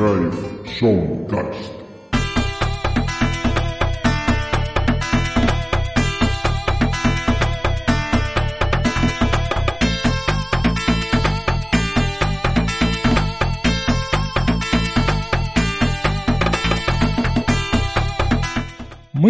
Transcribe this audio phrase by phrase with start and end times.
[0.00, 0.32] Drive
[0.78, 1.79] Soundcast.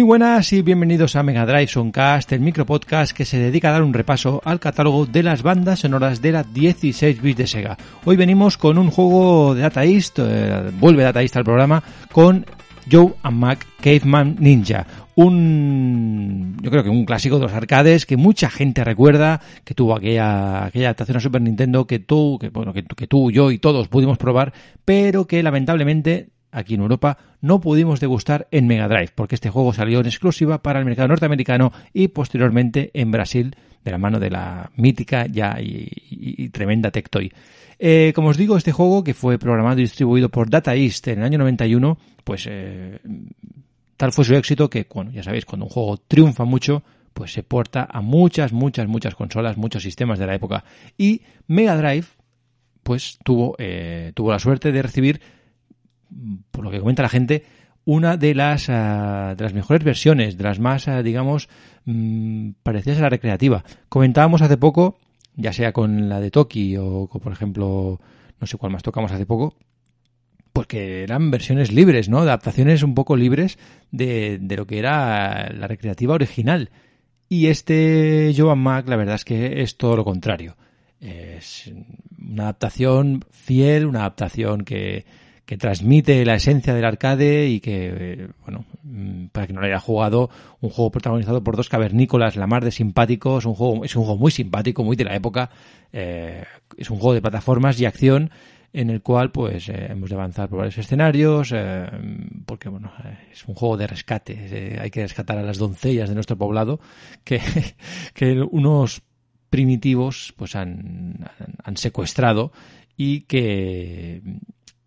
[0.01, 3.83] Muy buenas y bienvenidos a Mega Drive Soundcast, el micropodcast que se dedica a dar
[3.83, 7.77] un repaso al catálogo de las bandas sonoras de la 16 bits de Sega.
[8.03, 12.47] Hoy venimos con un juego de Data eh, vuelve Data al programa, con
[12.91, 14.87] Joe and Mac Caveman Ninja.
[15.13, 19.95] Un, yo creo que un clásico de los arcades que mucha gente recuerda, que tuvo
[19.95, 23.87] aquella, aquella adaptación a Super Nintendo que tú, que, bueno, que tú, yo y todos
[23.87, 24.51] pudimos probar,
[24.83, 29.73] pero que lamentablemente aquí en Europa no pudimos degustar en Mega Drive, porque este juego
[29.73, 34.29] salió en exclusiva para el mercado norteamericano y posteriormente en Brasil, de la mano de
[34.29, 37.31] la mítica ya y, tremenda Tectoy.
[37.79, 41.19] Eh, como os digo, este juego que fue programado y distribuido por Data East en
[41.19, 42.99] el año 91, pues eh,
[43.97, 47.43] tal fue su éxito que, bueno, ya sabéis, cuando un juego triunfa mucho, pues se
[47.43, 50.63] porta a muchas, muchas, muchas consolas, muchos sistemas de la época.
[50.97, 52.05] Y Mega Drive,
[52.83, 55.21] pues tuvo, eh, tuvo la suerte de recibir
[56.51, 57.43] por lo que comenta la gente,
[57.85, 61.49] una de las, uh, de las mejores versiones, de las más, uh, digamos,
[61.85, 63.63] mmm, parecidas a la recreativa.
[63.89, 64.99] Comentábamos hace poco,
[65.35, 67.99] ya sea con la de Toki o, por ejemplo,
[68.39, 69.55] no sé cuál más tocamos hace poco,
[70.53, 72.19] pues que eran versiones libres, ¿no?
[72.19, 73.57] Adaptaciones un poco libres
[73.91, 76.69] de, lo que era la recreativa original.
[77.29, 80.57] Y este Joan Mac, la verdad es que es todo lo contrario.
[80.99, 81.71] Es
[82.19, 85.05] una adaptación fiel, una adaptación que,
[85.51, 88.63] que transmite la esencia del arcade y que, bueno,
[89.33, 90.29] para que no lo haya jugado,
[90.61, 94.17] un juego protagonizado por dos cavernícolas, la mar de simpáticos, un juego, es un juego
[94.17, 95.49] muy simpático, muy de la época,
[95.91, 96.45] eh,
[96.77, 98.31] es un juego de plataformas y acción
[98.71, 101.85] en el cual pues eh, hemos de avanzar por varios escenarios eh,
[102.45, 102.93] porque bueno
[103.29, 106.79] es un juego de rescate eh, hay que rescatar a las doncellas de nuestro poblado
[107.25, 107.41] que,
[108.13, 109.01] que unos
[109.49, 111.29] primitivos pues han,
[111.61, 112.53] han secuestrado
[112.95, 114.21] y que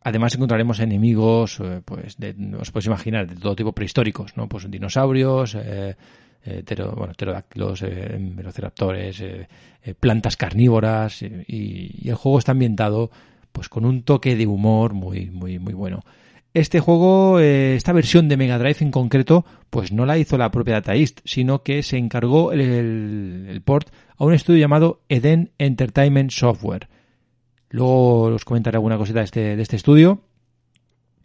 [0.04, 4.48] Además encontraremos enemigos, eh, pues, de, os podéis imaginar, de todo tipo prehistóricos, ¿no?
[4.48, 5.96] Pues dinosaurios, eh,
[6.46, 9.48] eh, pterodáctilos, eh, velociraptores, eh,
[9.98, 13.10] plantas carnívoras, y, y, el juego está ambientado,
[13.50, 16.04] pues, con un toque de humor muy, muy, muy bueno.
[16.52, 20.74] Este juego, esta versión de Mega Drive en concreto, pues no la hizo la propia
[20.74, 23.88] Data East, sino que se encargó el, el, el port
[24.18, 26.88] a un estudio llamado Eden Entertainment Software.
[27.74, 30.20] Luego os comentaré alguna cosita de este, de este estudio,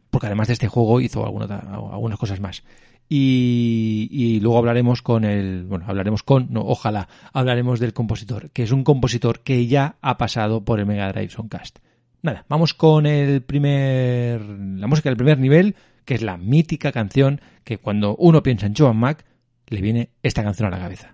[0.09, 2.63] porque además de este juego hizo alguna, algunas cosas más.
[3.07, 8.63] Y, y, luego hablaremos con el, bueno, hablaremos con, no, ojalá, hablaremos del compositor, que
[8.63, 11.77] es un compositor que ya ha pasado por el Mega Drive Soundcast.
[12.23, 17.41] Nada, vamos con el primer, la música del primer nivel, que es la mítica canción
[17.63, 19.23] que cuando uno piensa en Joan Mac,
[19.67, 21.13] le viene esta canción a la cabeza.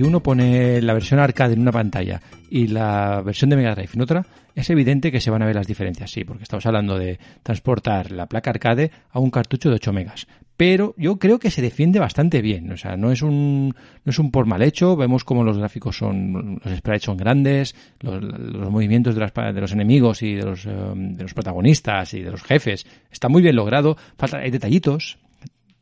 [0.00, 3.90] Si uno pone la versión arcade en una pantalla y la versión de Mega Drive
[3.92, 4.24] en otra,
[4.54, 8.10] es evidente que se van a ver las diferencias, sí, porque estamos hablando de transportar
[8.10, 10.26] la placa arcade a un cartucho de 8 megas.
[10.56, 12.72] pero yo creo que se defiende bastante bien.
[12.72, 13.74] O sea, no es un,
[14.04, 14.96] no es un por mal hecho.
[14.96, 18.22] Vemos como los gráficos son, los sprites son grandes, los,
[18.70, 22.30] movimientos de, las, de, los enemigos y de los, eh, de los protagonistas y de
[22.30, 23.98] los jefes está muy bien logrado.
[24.16, 25.18] Falta, hay detallitos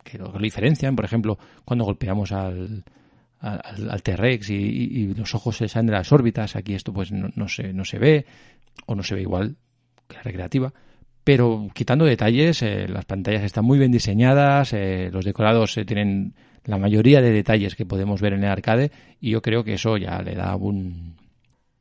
[0.02, 0.96] que lo, diferencian.
[0.96, 2.84] Por ejemplo, cuando golpeamos al,
[3.40, 7.48] al, T-Rex y, los ojos se salen de las órbitas, aquí esto pues no, no,
[7.48, 8.26] se, no se ve,
[8.86, 9.56] o no se ve igual
[10.06, 10.72] que la recreativa.
[11.24, 16.34] Pero quitando detalles, eh, las pantallas están muy bien diseñadas, eh, los decorados eh, tienen
[16.64, 18.90] la mayoría de detalles que podemos ver en el arcade
[19.20, 21.16] y yo creo que eso ya le da un,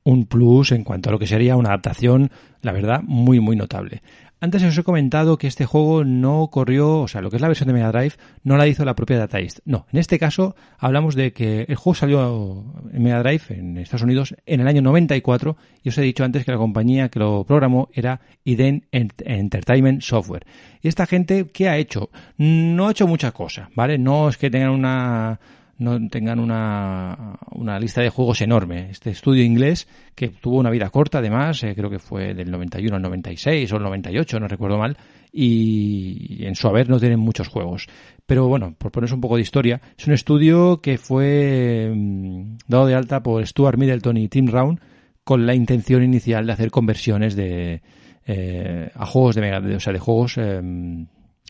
[0.03, 2.29] un plus en cuanto a lo que sería una adaptación,
[2.61, 4.01] la verdad, muy muy notable.
[4.39, 7.47] Antes os he comentado que este juego no corrió, o sea, lo que es la
[7.47, 9.61] versión de Mega Drive, no la hizo la propia Data East.
[9.65, 12.63] No, en este caso hablamos de que el juego salió
[12.93, 16.45] en Mega Drive en Estados Unidos en el año 94 y os he dicho antes
[16.45, 20.45] que la compañía que lo programó era Iden Entertainment Software.
[20.83, 22.11] Y esta gente, ¿qué ha hecho?
[22.37, 23.97] No ha hecho mucha cosa, ¿vale?
[23.97, 25.39] No es que tengan una
[25.79, 28.89] no tengan una, una lista de juegos enorme.
[28.89, 32.95] Este estudio inglés, que tuvo una vida corta además, eh, creo que fue del 91
[32.95, 34.97] al 96 o el 98, no recuerdo mal,
[35.31, 37.87] y en su haber no tienen muchos juegos.
[38.25, 42.87] Pero bueno, por ponerse un poco de historia, es un estudio que fue mm, dado
[42.87, 44.79] de alta por Stuart Middleton y Tim Round
[45.23, 47.81] con la intención inicial de hacer conversiones de
[48.25, 51.07] eh, a juegos de Mega, o sea, de juegos em,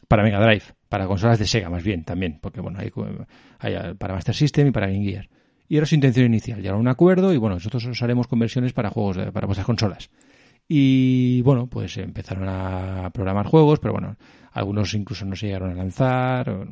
[0.08, 2.92] para Mega Drive, para consolas de Sega más bien también, porque bueno, hay,
[3.98, 5.30] para Master System y para Game Gear.
[5.70, 8.74] Y era su intención inicial, llegaron a un acuerdo y bueno, nosotros os haremos conversiones
[8.74, 10.10] para juegos, para vuestras consolas.
[10.70, 14.18] Y bueno, pues empezaron a programar juegos, pero bueno,
[14.52, 16.68] algunos incluso no se llegaron a lanzar.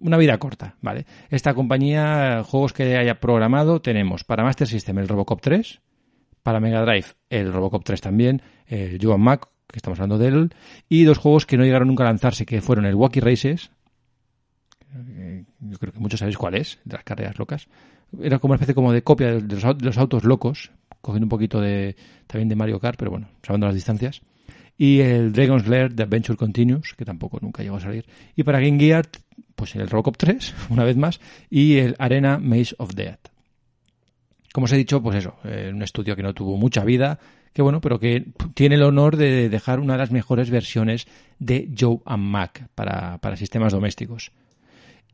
[0.00, 1.06] Una vida corta, ¿vale?
[1.30, 5.80] Esta compañía, juegos que haya programado, tenemos para Master System el Robocop 3,
[6.42, 10.54] para Mega Drive el Robocop 3 también, el Joan Mac, que estamos hablando de él,
[10.88, 13.70] y dos juegos que no llegaron nunca a lanzarse, que fueron el Wacky Races,
[15.60, 17.68] yo creo que muchos sabéis cuál es, de las carreras locas.
[18.20, 20.70] Era como una especie como de copia de los, autos locos,
[21.00, 24.22] cogiendo un poquito de también de Mario Kart, pero bueno, salvando las distancias.
[24.76, 28.06] Y el Dragon's Lair de Adventure Continues, que tampoco nunca llegó a salir.
[28.36, 29.08] Y para Game Gear,
[29.56, 33.28] pues el Robocop 3, una vez más, y el Arena Maze of Death.
[34.52, 37.18] Como os he dicho, pues eso, eh, un estudio que no tuvo mucha vida,
[37.52, 41.06] que bueno, pero que tiene el honor de dejar una de las mejores versiones
[41.38, 44.32] de Joe and Mac para, para sistemas domésticos.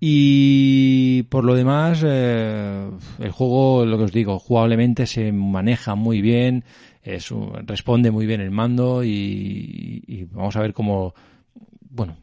[0.01, 2.91] Y por lo demás, eh,
[3.21, 6.65] el juego, lo que os digo, jugablemente se maneja muy bien,
[7.03, 7.31] es,
[7.65, 11.15] responde muy bien el mando y, vamos a ver cómo,
[11.89, 12.17] bueno,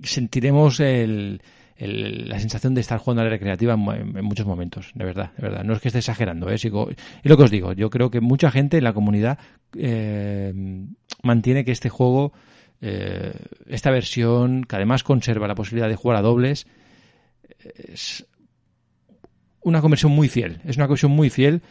[0.00, 1.42] sentiremos el,
[1.78, 5.64] la sensación de estar jugando a la recreativa en, muchos momentos, de verdad, de verdad.
[5.64, 6.56] No es que esté exagerando, ¿eh?
[6.62, 9.38] y lo que os digo, yo creo que mucha gente en la comunidad
[9.76, 10.52] eh,
[11.22, 12.32] mantiene que este juego,
[12.80, 13.32] eh,
[13.66, 16.66] esta versión, que además conserva la posibilidad de jugar a dobles,
[17.74, 18.26] es
[19.62, 20.60] una conversión muy fiel.
[20.64, 21.62] Es una conversión muy fiel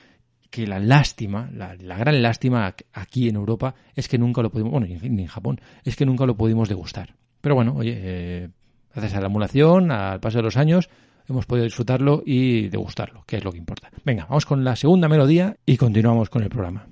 [0.50, 4.88] que la lástima, la, gran lástima aquí en Europa es que nunca lo pudimos, bueno,
[4.88, 7.15] ni en Japón, es que nunca lo pudimos degustar.
[7.39, 8.50] Pero bueno, oye, eh,
[8.93, 10.89] gracias a la emulación, al paso de los años,
[11.29, 13.89] hemos podido disfrutarlo y degustarlo, que es lo que importa.
[14.03, 16.88] Venga, vamos con la segunda melodía y continuamos con el programa.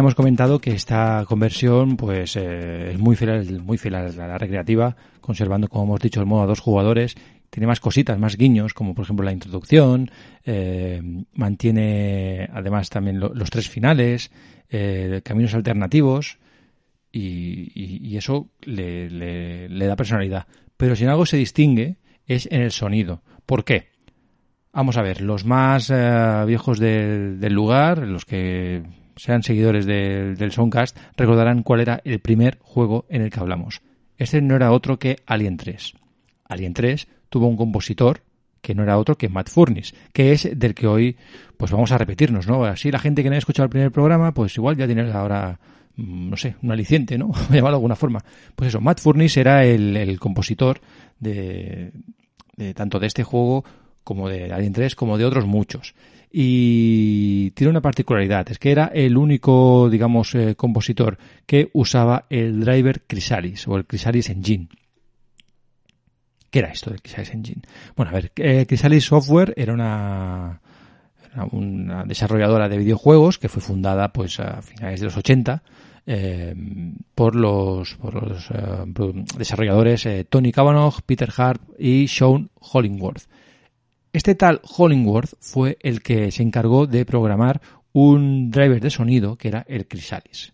[0.00, 4.96] Hemos comentado que esta conversión pues eh, es muy fiel, muy fiel a la recreativa,
[5.20, 7.16] conservando, como hemos dicho, el modo a dos jugadores.
[7.50, 10.10] Tiene más cositas, más guiños, como por ejemplo la introducción.
[10.42, 11.02] Eh,
[11.34, 14.30] mantiene además también los tres finales,
[14.70, 16.38] eh, caminos alternativos.
[17.12, 20.46] Y, eso le, le, da personalidad.
[20.78, 23.22] Pero si en algo se distingue es en el sonido.
[23.44, 23.88] ¿Por qué?
[24.72, 25.92] Vamos a ver, los más
[26.46, 28.82] viejos del lugar, los que
[29.20, 33.82] sean seguidores del, del Soundcast, recordarán cuál era el primer juego en el que hablamos.
[34.16, 35.92] Este no era otro que Alien 3.
[36.48, 38.22] Alien 3 tuvo un compositor
[38.62, 41.18] que no era otro que Matt Furnis, que es del que hoy
[41.58, 42.64] pues vamos a repetirnos, ¿no?
[42.64, 45.60] Así la gente que no ha escuchado el primer programa, pues igual ya tiene ahora,
[45.96, 47.30] mm, no sé, un aliciente, ¿no?
[47.50, 48.24] llamarlo de alguna forma.
[48.56, 50.80] Pues eso, Matt Furnis era el, compositor
[51.18, 51.92] de,
[52.56, 53.66] de, tanto de este juego
[54.02, 55.94] como de Alien 3, como de otros muchos
[56.32, 62.60] y tiene una particularidad, es que era el único, digamos, eh, compositor que usaba el
[62.60, 64.68] driver Chrysalis o el Chrysalis Engine.
[66.50, 67.62] ¿Qué era esto del Chrysalis Engine?
[67.96, 70.60] Bueno, a ver, eh, Chrysalis Software era una,
[71.50, 75.62] una desarrolladora de videojuegos que fue fundada pues a finales de los 80
[76.06, 76.54] eh,
[77.14, 78.48] por los, por los
[79.36, 83.26] desarrolladores Tony Cavanaugh, Peter Harp y Sean Hollingworth.
[84.12, 87.60] Este tal Hollingworth fue el que se encargó de programar
[87.92, 90.52] un driver de sonido que era el Chrysalis.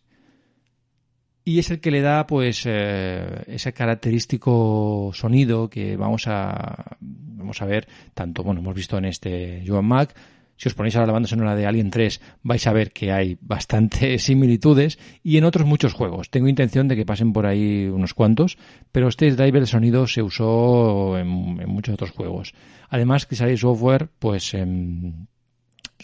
[1.44, 7.62] Y es el que le da pues eh, ese característico sonido que vamos a vamos
[7.62, 10.14] a ver tanto bueno hemos visto en este Joan Mac
[10.56, 13.38] si os ponéis a la banda sonora de Alien 3 vais a ver que hay
[13.40, 16.30] bastantes similitudes y en otros muchos juegos.
[16.30, 18.58] Tengo intención de que pasen por ahí unos cuantos,
[18.92, 22.54] pero este driver de sonido se usó en, muchos otros juegos.
[22.88, 25.26] Además, Chrysalis Software pues em,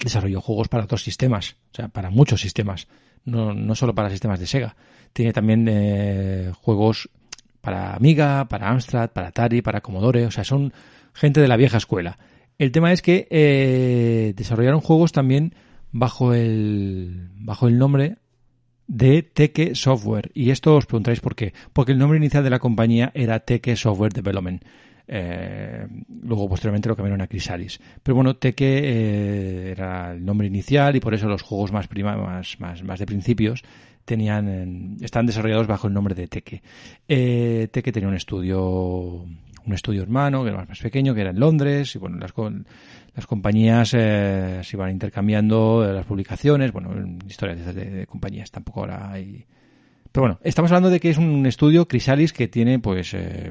[0.00, 2.88] desarrolló juegos para otros sistemas, o sea, para muchos sistemas,
[3.24, 4.76] no, no solo para sistemas de Sega.
[5.12, 7.08] Tiene también eh, juegos
[7.60, 10.72] para Amiga, para Amstrad, para Atari, para Commodore, o sea, son
[11.14, 12.18] gente de la vieja escuela.
[12.62, 15.52] El tema es que eh, desarrollaron juegos también
[15.90, 18.18] bajo el, bajo el nombre
[18.86, 20.30] de Teke Software.
[20.32, 21.54] Y esto os preguntáis por qué.
[21.72, 24.62] Porque el nombre inicial de la compañía era Teke Software Development.
[25.08, 25.88] Eh,
[26.22, 27.80] luego posteriormente lo cambiaron a Chrysalis.
[28.00, 32.16] Pero bueno, Teke eh, era el nombre inicial y por eso los juegos más, prima,
[32.16, 33.64] más, más, más de principios
[34.04, 36.62] tenían, están desarrollados bajo el nombre de Teke.
[37.08, 39.26] Eh, Teke tenía un estudio
[39.66, 42.32] un estudio hermano, que era más pequeño, que era en Londres, y bueno, las,
[43.14, 46.90] las compañías eh, se iban intercambiando las publicaciones, bueno,
[47.28, 49.44] historias de, compañías tampoco ahora hay...
[50.10, 53.50] Pero bueno, estamos hablando de que es un estudio Crisalis que tiene pues eh,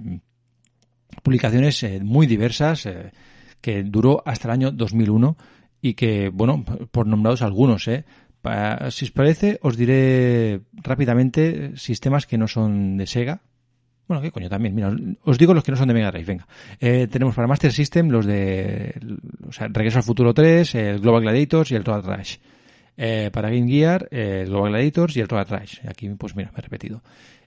[1.24, 2.88] publicaciones eh, muy diversas,
[3.62, 5.38] que duró hasta el año 2001
[5.82, 8.06] y que, bueno, por nombrados algunos, ¿eh?
[8.90, 13.42] si os parece, os diré rápidamente sistemas que no son de Sega,
[14.12, 14.76] bueno, qué coño también.
[14.76, 16.26] Mira, os digo los que no son de Mega Drive.
[16.26, 16.46] Venga.
[16.82, 18.94] Eh, tenemos para Master System los de.
[19.48, 22.36] O sea, Regreso al Futuro 3, el Global Gladiators y el Total Trash.
[22.98, 25.80] Eh, para Game Gear, el Global Gladiators y el Total Trash.
[25.88, 27.02] Aquí, pues mira, me he repetido.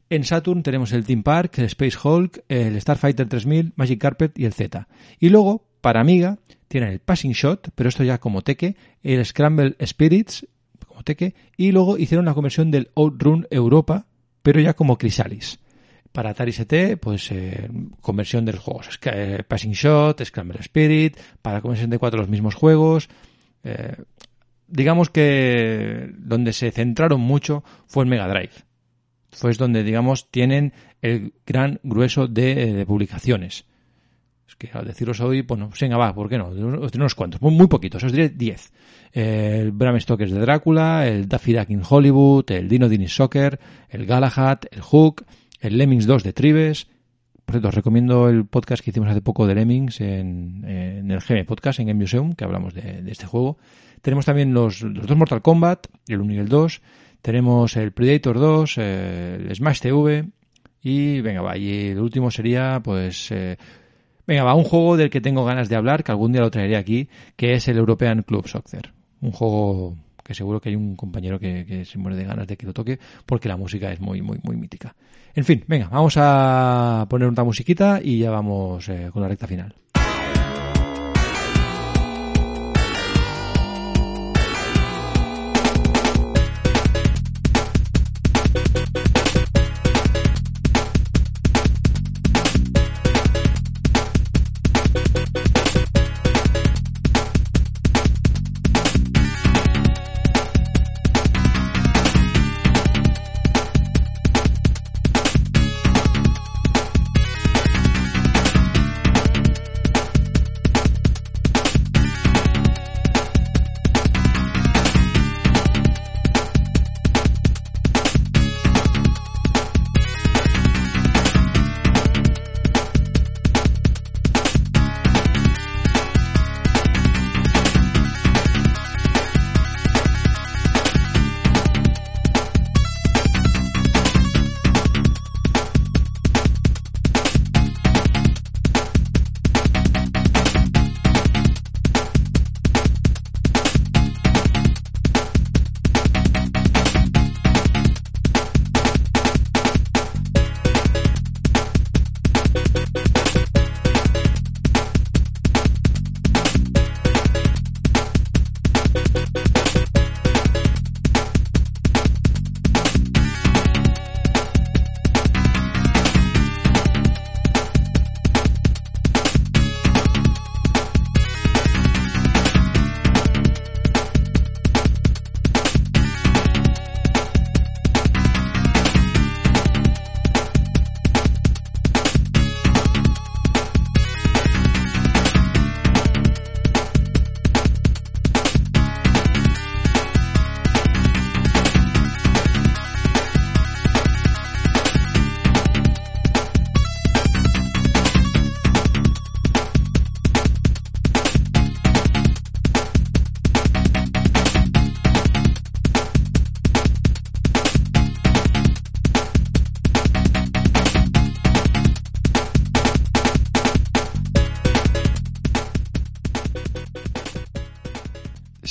[0.08, 4.46] En Saturn tenemos el Team Park, el Space Hulk, el Starfighter 3000, Magic Carpet y
[4.46, 4.88] el Z.
[5.20, 9.76] Y luego, para Amiga, tienen el Passing Shot, pero esto ya como Teque, el Scramble
[9.84, 10.46] Spirits,
[10.88, 14.06] como Teque, y luego hicieron la conversión del Outrun Europa,
[14.42, 15.58] pero ya como Chrysalis
[16.14, 17.68] para Atari ST, pues eh,
[18.00, 19.00] conversión de los juegos.
[19.02, 23.08] Eh, Passing Shot, Scramble Spirit, para de cuatro los mismos juegos.
[23.64, 23.96] Eh,
[24.68, 28.52] digamos que donde se centraron mucho fue en Mega Drive.
[29.32, 33.64] Fue donde, digamos, tienen el gran grueso de, publicaciones.
[34.46, 36.46] Es que al deciros hoy, bueno, pues venga, va, ¿por qué no?
[36.46, 38.72] Os unos cuantos, muy, poquitos, os diré 10.
[39.10, 44.06] El Bram Stoker's de Drácula, el Daffy Duck in Hollywood, el Dino Dini Soccer, el
[44.06, 45.24] Galahad, el Hook,
[45.64, 46.86] el Lemmings 2 de Tribes.
[47.44, 51.44] Por cierto, os recomiendo el podcast que hicimos hace poco de Lemmings en, el GM
[51.44, 53.58] Podcast, en Game Museum, que hablamos de, este juego.
[54.02, 56.82] Tenemos también los, dos Mortal Kombat, el 1 y el 2.
[57.22, 60.26] Tenemos el Predator 2, el Smash TV.
[60.82, 63.30] Y venga, va, y el último sería, pues.
[63.30, 63.56] Eh,
[64.26, 66.76] venga, va, un juego del que tengo ganas de hablar, que algún día lo traeré
[66.76, 68.92] aquí, que es el European Club Soccer.
[69.22, 72.66] Un juego que seguro que hay un compañero que, se muere de ganas de que
[72.66, 74.96] lo toque, porque la música es muy, muy, muy mítica.
[75.34, 79.46] En fin, venga, vamos a poner una musiquita y ya vamos eh, con la recta
[79.46, 79.74] final.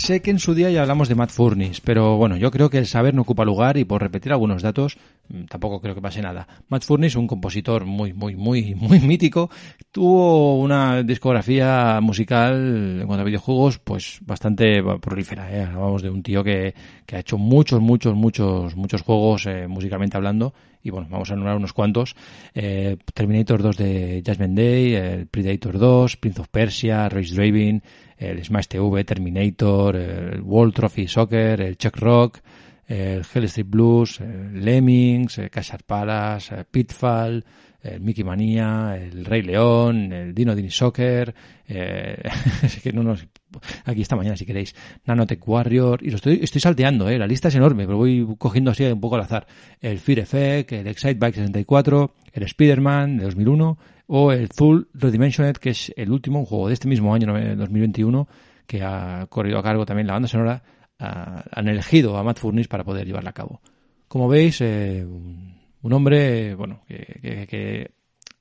[0.04, 2.78] Sé que en su día ya hablamos de Matt Furniss, pero bueno, yo creo que
[2.78, 4.98] el saber no ocupa lugar y por repetir algunos datos
[5.30, 6.46] mm, tampoco creo que pase nada.
[6.68, 9.50] Matt Furniss, un compositor muy, muy, muy, muy mítico,
[9.94, 15.50] tuvo una discografía musical en cuanto a videojuegos pues bastante prolífera.
[15.50, 15.63] ¿eh?
[15.63, 16.74] Hablamos de un tío que,
[17.06, 21.34] que ha hecho muchos, muchos, muchos, muchos juegos eh, musicalmente hablando y bueno, vamos a
[21.34, 22.13] enumerar unos cuantos.
[22.54, 27.82] Eh, Terminator 2 de Jasmine Day, el Predator 2, Prince of Persia, Race Driving,
[28.24, 32.40] el Smash TV, Terminator, el World Trophy Soccer, el Chuck Rock,
[32.88, 37.44] el Hell Street Blues, el Lemmings, el Casar Palace, Pitfall,
[37.82, 41.36] el Mickey Manía, el Rey León, el Dino Dini Soccer,
[41.68, 42.22] eh,
[43.86, 44.74] aquí esta mañana si queréis,
[45.06, 48.72] Nanotech Warrior, y lo estoy, estoy salteando, eh, la lista es enorme, pero voy cogiendo
[48.72, 49.48] así un poco al azar.
[49.82, 55.58] El Fear Effect, el Excite Bike 64, el Spider-Man de 2001, o el Full Redimensioned,
[55.58, 58.28] que es el último juego de este mismo año, 2021,
[58.68, 60.63] que ha corrido a cargo también la banda sonora,
[61.00, 63.62] han elegido a Matt Furniss para poder llevarla a cabo.
[64.08, 67.92] Como veis, eh, un hombre, bueno, que, que,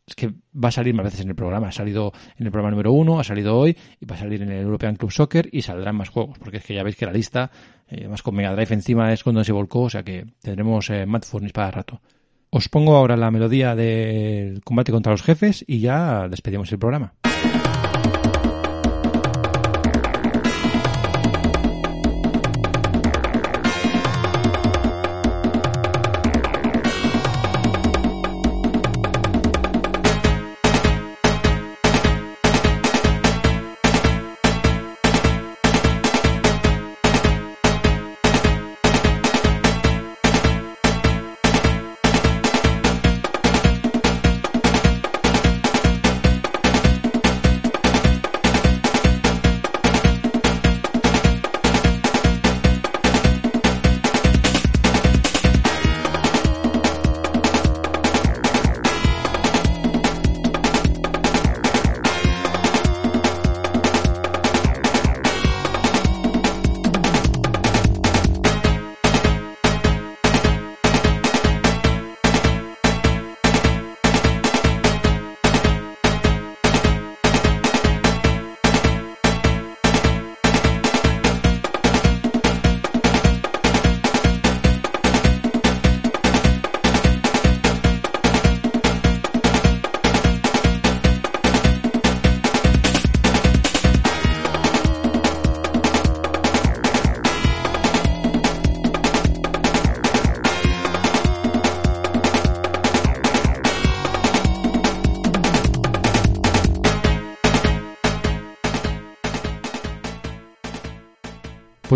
[0.07, 1.69] es que va a salir más veces en el programa.
[1.69, 4.51] Ha salido en el programa número uno, ha salido hoy, y va a salir en
[4.51, 7.13] el European Club Soccer y saldrán más juegos, porque es que ya veis que la
[7.13, 7.51] lista,
[7.89, 11.07] eh, además con Mega Drive encima es cuando se volcó, o sea que tendremos eh,
[11.07, 12.01] Matt Furniss para rato.
[12.55, 17.15] Os pongo ahora la melodía del combate contra los jefes y ya despedimos el programa.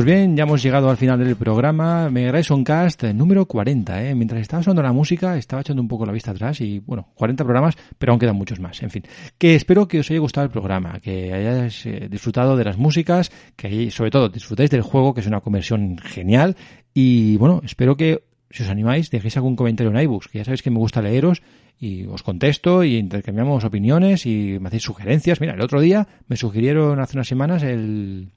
[0.06, 2.08] Bien, ya hemos llegado al final del programa.
[2.10, 4.04] Me un Cast número 40.
[4.04, 4.14] ¿eh?
[4.14, 7.42] Mientras estaba sonando la música, estaba echando un poco la vista atrás y, bueno, 40
[7.42, 8.80] programas, pero aún quedan muchos más.
[8.84, 9.02] En fin,
[9.36, 13.32] que espero que os haya gustado el programa, que hayáis eh, disfrutado de las músicas,
[13.56, 16.56] que sobre todo disfrutéis del juego, que es una conversión genial.
[16.94, 20.62] Y, bueno, espero que, si os animáis, dejéis algún comentario en iBooks, que ya sabéis
[20.62, 21.42] que me gusta leeros
[21.80, 25.40] y os contesto y intercambiamos opiniones y me hacéis sugerencias.
[25.40, 28.30] Mira, el otro día me sugirieron hace unas semanas el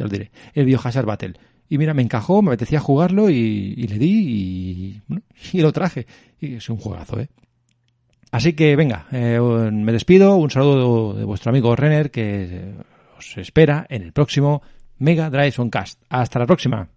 [0.00, 1.34] ya lo diré, el Biohazard Battle.
[1.68, 5.00] Y mira, me encajó, me apetecía jugarlo y, le di
[5.52, 6.06] y, lo traje.
[6.40, 7.28] Y es un juegazo, ¿eh?
[8.32, 10.36] Así que venga, eh, me despido.
[10.36, 12.74] Un saludo de vuestro amigo Renner que
[13.18, 14.62] os espera en el próximo
[14.98, 16.00] Mega Drive Cast.
[16.08, 16.88] Hasta la próxima.